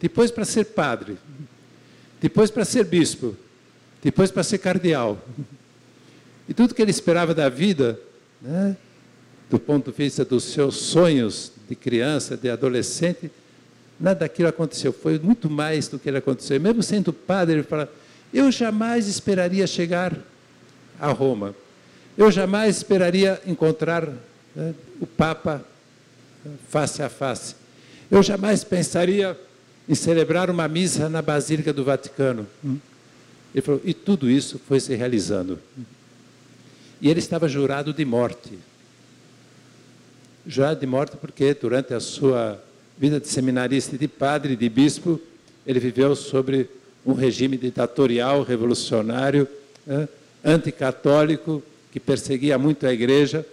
depois 0.00 0.30
para 0.30 0.44
ser 0.44 0.66
padre, 0.66 1.18
depois 2.20 2.50
para 2.50 2.64
ser 2.64 2.84
bispo, 2.84 3.36
depois 4.00 4.30
para 4.30 4.44
ser 4.44 4.58
cardeal. 4.58 5.20
E 6.48 6.54
tudo 6.54 6.74
que 6.74 6.82
ele 6.82 6.90
esperava 6.90 7.34
da 7.34 7.48
vida, 7.48 7.98
né, 8.40 8.76
do 9.50 9.58
ponto 9.58 9.90
de 9.90 9.96
vista 9.96 10.24
dos 10.24 10.44
seus 10.44 10.76
sonhos 10.76 11.52
de 11.68 11.74
criança, 11.74 12.36
de 12.36 12.48
adolescente, 12.48 13.30
nada 13.98 14.20
daquilo 14.20 14.48
aconteceu. 14.48 14.92
Foi 14.92 15.18
muito 15.18 15.48
mais 15.50 15.88
do 15.88 15.98
que 15.98 16.08
ele 16.08 16.18
aconteceu. 16.18 16.60
Mesmo 16.60 16.82
sendo 16.82 17.12
padre, 17.12 17.56
ele 17.56 17.62
fala: 17.62 17.92
Eu 18.32 18.50
jamais 18.50 19.08
esperaria 19.08 19.66
chegar 19.66 20.16
a 21.00 21.10
Roma. 21.10 21.54
Eu 22.16 22.30
jamais 22.30 22.76
esperaria 22.76 23.40
encontrar 23.46 24.08
né, 24.54 24.74
o 25.00 25.06
Papa 25.06 25.64
face 26.68 27.02
a 27.02 27.08
face. 27.08 27.54
Eu 28.10 28.22
jamais 28.22 28.64
pensaria 28.64 29.36
em 29.88 29.94
celebrar 29.94 30.50
uma 30.50 30.66
missa 30.66 31.08
na 31.08 31.20
Basílica 31.20 31.72
do 31.72 31.84
Vaticano. 31.84 32.46
Ele 33.54 33.62
falou, 33.62 33.80
e 33.84 33.94
tudo 33.94 34.30
isso 34.30 34.60
foi 34.66 34.80
se 34.80 34.94
realizando. 34.94 35.58
E 37.06 37.08
ele 37.08 37.20
estava 37.20 37.48
jurado 37.48 37.92
de 37.92 38.04
morte. 38.04 38.58
Jurado 40.44 40.80
de 40.80 40.86
morte 40.88 41.16
porque 41.16 41.54
durante 41.54 41.94
a 41.94 42.00
sua 42.00 42.60
vida 42.98 43.20
de 43.20 43.28
seminarista 43.28 43.96
de 43.96 44.08
padre, 44.08 44.56
de 44.56 44.68
bispo, 44.68 45.20
ele 45.64 45.78
viveu 45.78 46.16
sobre 46.16 46.68
um 47.06 47.12
regime 47.12 47.56
ditatorial, 47.56 48.42
revolucionário, 48.42 49.46
né, 49.86 50.08
anticatólico, 50.44 51.62
que 51.92 52.00
perseguia 52.00 52.58
muito 52.58 52.84
a 52.84 52.92
igreja. 52.92 53.46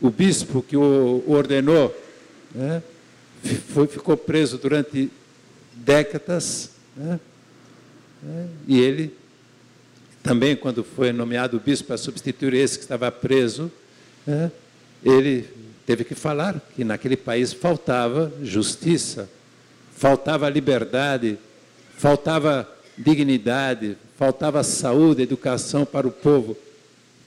O 0.00 0.08
bispo 0.08 0.62
que 0.62 0.76
o 0.76 1.24
ordenou 1.26 1.92
né, 2.54 2.80
foi, 3.74 3.88
ficou 3.88 4.16
preso 4.16 4.58
durante 4.58 5.10
décadas. 5.74 6.70
Né, 6.94 7.18
e 8.68 8.78
ele 8.78 9.12
também, 10.26 10.56
quando 10.56 10.82
foi 10.82 11.12
nomeado 11.12 11.60
bispo 11.60 11.86
para 11.86 11.96
substituir 11.96 12.54
esse 12.54 12.78
que 12.78 12.84
estava 12.84 13.12
preso, 13.12 13.70
né, 14.26 14.50
ele 15.04 15.48
teve 15.86 16.02
que 16.02 16.16
falar 16.16 16.60
que 16.74 16.82
naquele 16.82 17.16
país 17.16 17.52
faltava 17.52 18.32
justiça, 18.42 19.30
faltava 19.92 20.48
liberdade, 20.48 21.38
faltava 21.96 22.68
dignidade, 22.98 23.96
faltava 24.16 24.64
saúde, 24.64 25.22
educação 25.22 25.86
para 25.86 26.08
o 26.08 26.10
povo. 26.10 26.56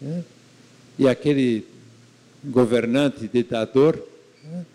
Né? 0.01 0.21
E 0.97 1.07
aquele 1.07 1.65
governante, 2.43 3.29
ditador, 3.29 3.97
né, 4.43 4.65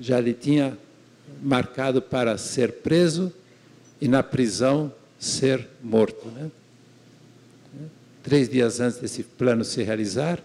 já 0.00 0.20
lhe 0.20 0.32
tinha 0.32 0.78
marcado 1.42 2.00
para 2.00 2.38
ser 2.38 2.70
preso 2.70 3.32
e 4.00 4.06
na 4.06 4.22
prisão 4.22 4.92
ser 5.18 5.66
morto. 5.82 6.28
Né? 6.28 6.50
Três 8.28 8.46
dias 8.46 8.78
antes 8.78 8.98
desse 8.98 9.22
plano 9.22 9.64
se 9.64 9.82
realizar, 9.82 10.38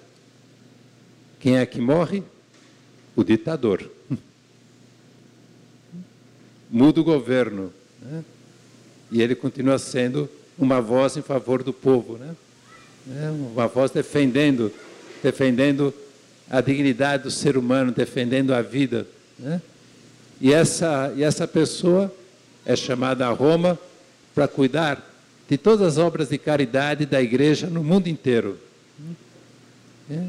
quem 1.37 1.57
é 1.57 1.65
que 1.65 1.81
morre? 1.81 2.23
O 3.13 3.25
ditador. 3.25 3.91
Muda 6.71 7.01
o 7.01 7.03
governo. 7.03 7.73
Né? 8.01 8.23
E 9.11 9.21
ele 9.21 9.35
continua 9.35 9.77
sendo 9.77 10.29
uma 10.57 10.79
voz 10.79 11.17
em 11.17 11.21
favor 11.21 11.61
do 11.61 11.73
povo. 11.73 12.17
Né? 12.17 12.33
É 13.21 13.29
uma 13.29 13.67
voz 13.67 13.91
defendendo 13.91 14.71
defendendo 15.21 15.93
a 16.49 16.61
dignidade 16.61 17.23
do 17.23 17.31
ser 17.31 17.57
humano, 17.57 17.91
defendendo 17.91 18.53
a 18.53 18.61
vida. 18.61 19.05
Né? 19.37 19.61
E, 20.39 20.53
essa, 20.53 21.13
e 21.17 21.21
essa 21.21 21.45
pessoa 21.45 22.15
é 22.65 22.77
chamada 22.77 23.27
a 23.27 23.31
Roma 23.31 23.77
para 24.33 24.47
cuidar 24.47 25.12
de 25.49 25.57
todas 25.57 25.85
as 25.85 25.97
obras 25.97 26.29
de 26.29 26.37
caridade 26.37 27.05
da 27.05 27.21
igreja 27.21 27.67
no 27.67 27.83
mundo 27.83 28.07
inteiro. 28.07 28.57
É? 30.09 30.27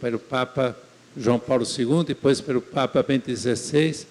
Pelo 0.00 0.18
Papa 0.18 0.76
João 1.16 1.38
Paulo 1.38 1.64
II, 1.64 2.04
depois 2.06 2.40
pelo 2.40 2.60
Papa 2.60 3.02
Bento 3.02 3.34
XVI, 3.34 4.06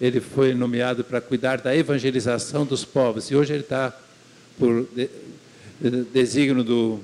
ele 0.00 0.20
foi 0.20 0.54
nomeado 0.54 1.04
para 1.04 1.20
cuidar 1.20 1.60
da 1.60 1.76
evangelização 1.76 2.64
dos 2.64 2.84
povos. 2.84 3.30
E 3.30 3.36
hoje 3.36 3.52
ele 3.52 3.62
está 3.62 3.96
por 4.58 4.86
desígnio 6.12 6.64
do, 6.64 7.00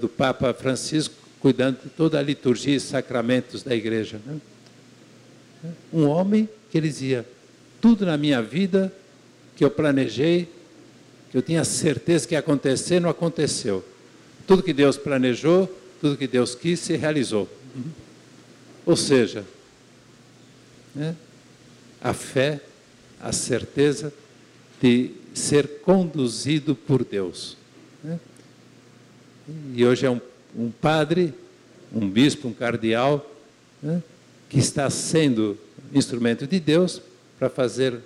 do 0.00 0.08
Papa 0.08 0.54
Francisco 0.54 1.14
cuidando 1.40 1.78
de 1.82 1.90
toda 1.90 2.20
a 2.20 2.22
liturgia 2.22 2.76
e 2.76 2.80
sacramentos 2.80 3.64
da 3.64 3.74
igreja. 3.74 4.20
Né? 4.24 4.38
Um 5.92 6.06
homem 6.06 6.48
que 6.70 6.78
ele 6.78 6.88
dizia: 6.88 7.26
tudo 7.80 8.06
na 8.06 8.16
minha 8.16 8.40
vida 8.40 8.92
que 9.56 9.64
eu 9.64 9.70
planejei, 9.70 10.48
eu 11.32 11.42
tinha 11.42 11.64
certeza 11.64 12.26
que 12.26 12.34
ia 12.34 12.40
acontecer, 12.40 13.00
não 13.00 13.08
aconteceu. 13.08 13.84
Tudo 14.46 14.62
que 14.62 14.72
Deus 14.72 14.96
planejou, 14.96 15.66
tudo 16.00 16.16
que 16.16 16.26
Deus 16.26 16.54
quis, 16.54 16.80
se 16.80 16.96
realizou. 16.96 17.48
Ou 18.84 18.96
seja, 18.96 19.44
né, 20.94 21.16
a 22.00 22.12
fé, 22.12 22.60
a 23.20 23.32
certeza 23.32 24.12
de 24.80 25.12
ser 25.32 25.80
conduzido 25.80 26.74
por 26.74 27.04
Deus. 27.04 27.56
Né? 28.02 28.18
E 29.74 29.86
hoje 29.86 30.04
é 30.04 30.10
um 30.10 30.20
um 30.56 30.70
padre, 30.70 31.32
um 31.92 32.08
bispo, 32.08 32.48
um 32.48 32.52
cardeal, 32.52 33.30
né, 33.82 34.02
que 34.48 34.58
está 34.58 34.88
sendo 34.90 35.58
instrumento 35.92 36.46
de 36.46 36.60
Deus 36.60 37.00
para 37.38 37.48
fazer 37.48 37.98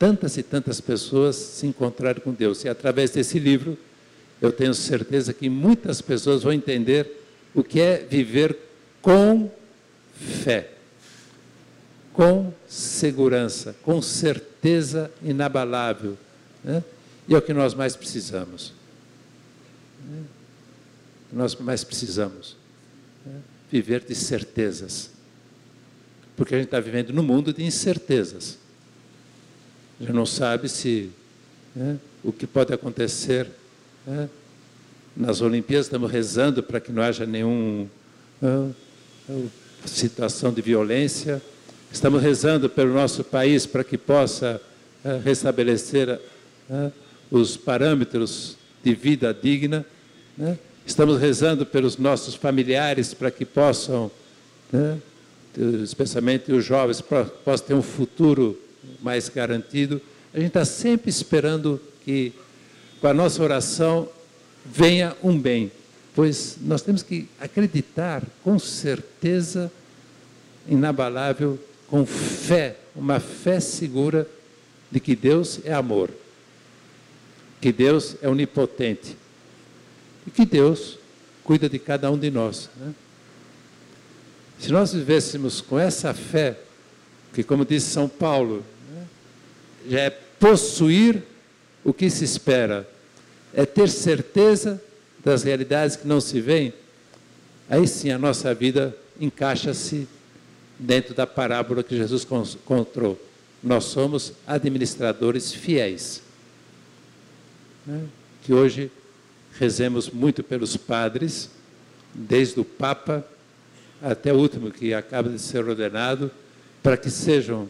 tantas 0.00 0.36
e 0.36 0.42
tantas 0.42 0.80
pessoas 0.80 1.36
se 1.36 1.64
encontrarem 1.68 2.20
com 2.20 2.32
Deus. 2.32 2.64
E 2.64 2.68
através 2.68 3.12
desse 3.12 3.38
livro, 3.38 3.78
eu 4.42 4.50
tenho 4.50 4.74
certeza 4.74 5.32
que 5.32 5.48
muitas 5.48 6.02
pessoas 6.02 6.42
vão 6.42 6.52
entender 6.52 7.22
o 7.54 7.62
que 7.62 7.80
é 7.80 7.98
viver 7.98 8.56
com 9.00 9.48
fé, 10.42 10.72
com 12.12 12.52
segurança, 12.66 13.76
com 13.82 14.02
certeza 14.02 15.08
inabalável. 15.22 16.18
Né? 16.64 16.82
E 17.28 17.34
é 17.34 17.38
o 17.38 17.42
que 17.42 17.52
nós 17.52 17.74
mais 17.74 17.94
precisamos 17.94 18.80
nós 21.32 21.54
mais 21.56 21.84
precisamos. 21.84 22.56
Né? 23.24 23.40
Viver 23.70 24.04
de 24.04 24.14
certezas. 24.14 25.10
Porque 26.36 26.54
a 26.54 26.58
gente 26.58 26.66
está 26.66 26.80
vivendo 26.80 27.12
num 27.12 27.22
mundo 27.22 27.52
de 27.52 27.62
incertezas. 27.62 28.58
Gente 30.00 30.14
não 30.14 30.24
sabe 30.24 30.66
se 30.66 31.10
né, 31.76 31.98
o 32.24 32.32
que 32.32 32.46
pode 32.46 32.72
acontecer. 32.72 33.46
Né? 34.06 34.30
Nas 35.14 35.42
Olimpíadas 35.42 35.86
estamos 35.86 36.10
rezando 36.10 36.62
para 36.62 36.80
que 36.80 36.90
não 36.90 37.02
haja 37.02 37.26
nenhuma 37.26 37.86
né, 38.40 38.72
situação 39.84 40.54
de 40.54 40.62
violência. 40.62 41.42
Estamos 41.92 42.22
rezando 42.22 42.70
pelo 42.70 42.94
nosso 42.94 43.22
país 43.22 43.66
para 43.66 43.84
que 43.84 43.98
possa 43.98 44.58
né, 45.04 45.20
restabelecer 45.22 46.18
né, 46.66 46.90
os 47.30 47.58
parâmetros 47.58 48.56
de 48.82 48.94
vida 48.94 49.34
digna. 49.34 49.84
Né? 50.34 50.58
Estamos 50.86 51.20
rezando 51.20 51.66
pelos 51.66 51.98
nossos 51.98 52.34
familiares 52.34 53.12
para 53.12 53.30
que 53.30 53.44
possam, 53.44 54.10
especialmente 55.84 56.50
os 56.52 56.64
jovens, 56.64 57.02
possam 57.02 57.66
ter 57.66 57.74
um 57.74 57.82
futuro 57.82 58.58
mais 59.00 59.28
garantido. 59.28 60.00
A 60.32 60.38
gente 60.38 60.48
está 60.48 60.64
sempre 60.64 61.10
esperando 61.10 61.80
que, 62.04 62.32
com 63.00 63.06
a 63.06 63.14
nossa 63.14 63.42
oração, 63.42 64.08
venha 64.64 65.16
um 65.22 65.38
bem, 65.38 65.70
pois 66.14 66.56
nós 66.60 66.82
temos 66.82 67.02
que 67.02 67.28
acreditar 67.40 68.22
com 68.44 68.58
certeza 68.58 69.72
inabalável, 70.68 71.58
com 71.88 72.06
fé, 72.06 72.76
uma 72.94 73.18
fé 73.18 73.58
segura 73.58 74.28
de 74.90 75.00
que 75.00 75.16
Deus 75.16 75.60
é 75.64 75.72
amor, 75.72 76.10
que 77.60 77.72
Deus 77.72 78.16
é 78.22 78.28
onipotente 78.28 79.16
e 80.26 80.30
que 80.30 80.44
Deus 80.44 80.98
cuida 81.42 81.68
de 81.68 81.78
cada 81.78 82.10
um 82.10 82.18
de 82.18 82.30
nós. 82.30 82.70
Né? 82.76 82.94
Se 84.58 84.70
nós 84.70 84.92
vivêssemos 84.92 85.60
com 85.60 85.78
essa 85.78 86.12
fé, 86.12 86.58
que, 87.32 87.42
como 87.42 87.64
disse 87.64 87.90
São 87.90 88.08
Paulo, 88.08 88.64
né, 88.92 89.06
já 89.88 90.00
é 90.00 90.10
possuir 90.10 91.22
o 91.84 91.92
que 91.92 92.10
se 92.10 92.24
espera, 92.24 92.88
é 93.54 93.64
ter 93.64 93.88
certeza 93.88 94.82
das 95.24 95.42
realidades 95.42 95.96
que 95.96 96.06
não 96.06 96.20
se 96.20 96.40
veem, 96.40 96.72
aí 97.68 97.86
sim 97.86 98.10
a 98.10 98.18
nossa 98.18 98.54
vida 98.54 98.96
encaixa-se 99.20 100.08
dentro 100.78 101.14
da 101.14 101.26
parábola 101.26 101.82
que 101.82 101.96
Jesus 101.96 102.26
contou. 102.64 103.20
Nós 103.62 103.84
somos 103.84 104.32
administradores 104.46 105.52
fiéis. 105.52 106.22
Né? 107.86 108.06
Que 108.42 108.54
hoje 108.54 108.90
rezemos 109.58 110.08
muito 110.08 110.42
pelos 110.42 110.76
padres, 110.76 111.50
desde 112.14 112.58
o 112.58 112.64
Papa 112.64 113.24
até 114.02 114.32
o 114.32 114.36
último 114.36 114.70
que 114.70 114.94
acaba 114.94 115.28
de 115.28 115.38
ser 115.38 115.62
ordenado, 115.68 116.30
para 116.82 116.96
que 116.96 117.10
sejam 117.10 117.68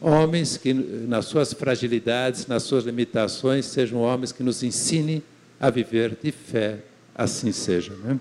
homens 0.00 0.56
que, 0.56 0.72
nas 0.74 1.26
suas 1.26 1.52
fragilidades, 1.52 2.46
nas 2.46 2.62
suas 2.62 2.84
limitações, 2.84 3.66
sejam 3.66 4.00
homens 4.00 4.32
que 4.32 4.42
nos 4.42 4.62
ensinem 4.62 5.22
a 5.58 5.70
viver 5.70 6.16
de 6.22 6.30
fé, 6.30 6.78
assim 7.14 7.52
seja. 7.52 7.94
Né? 7.94 8.18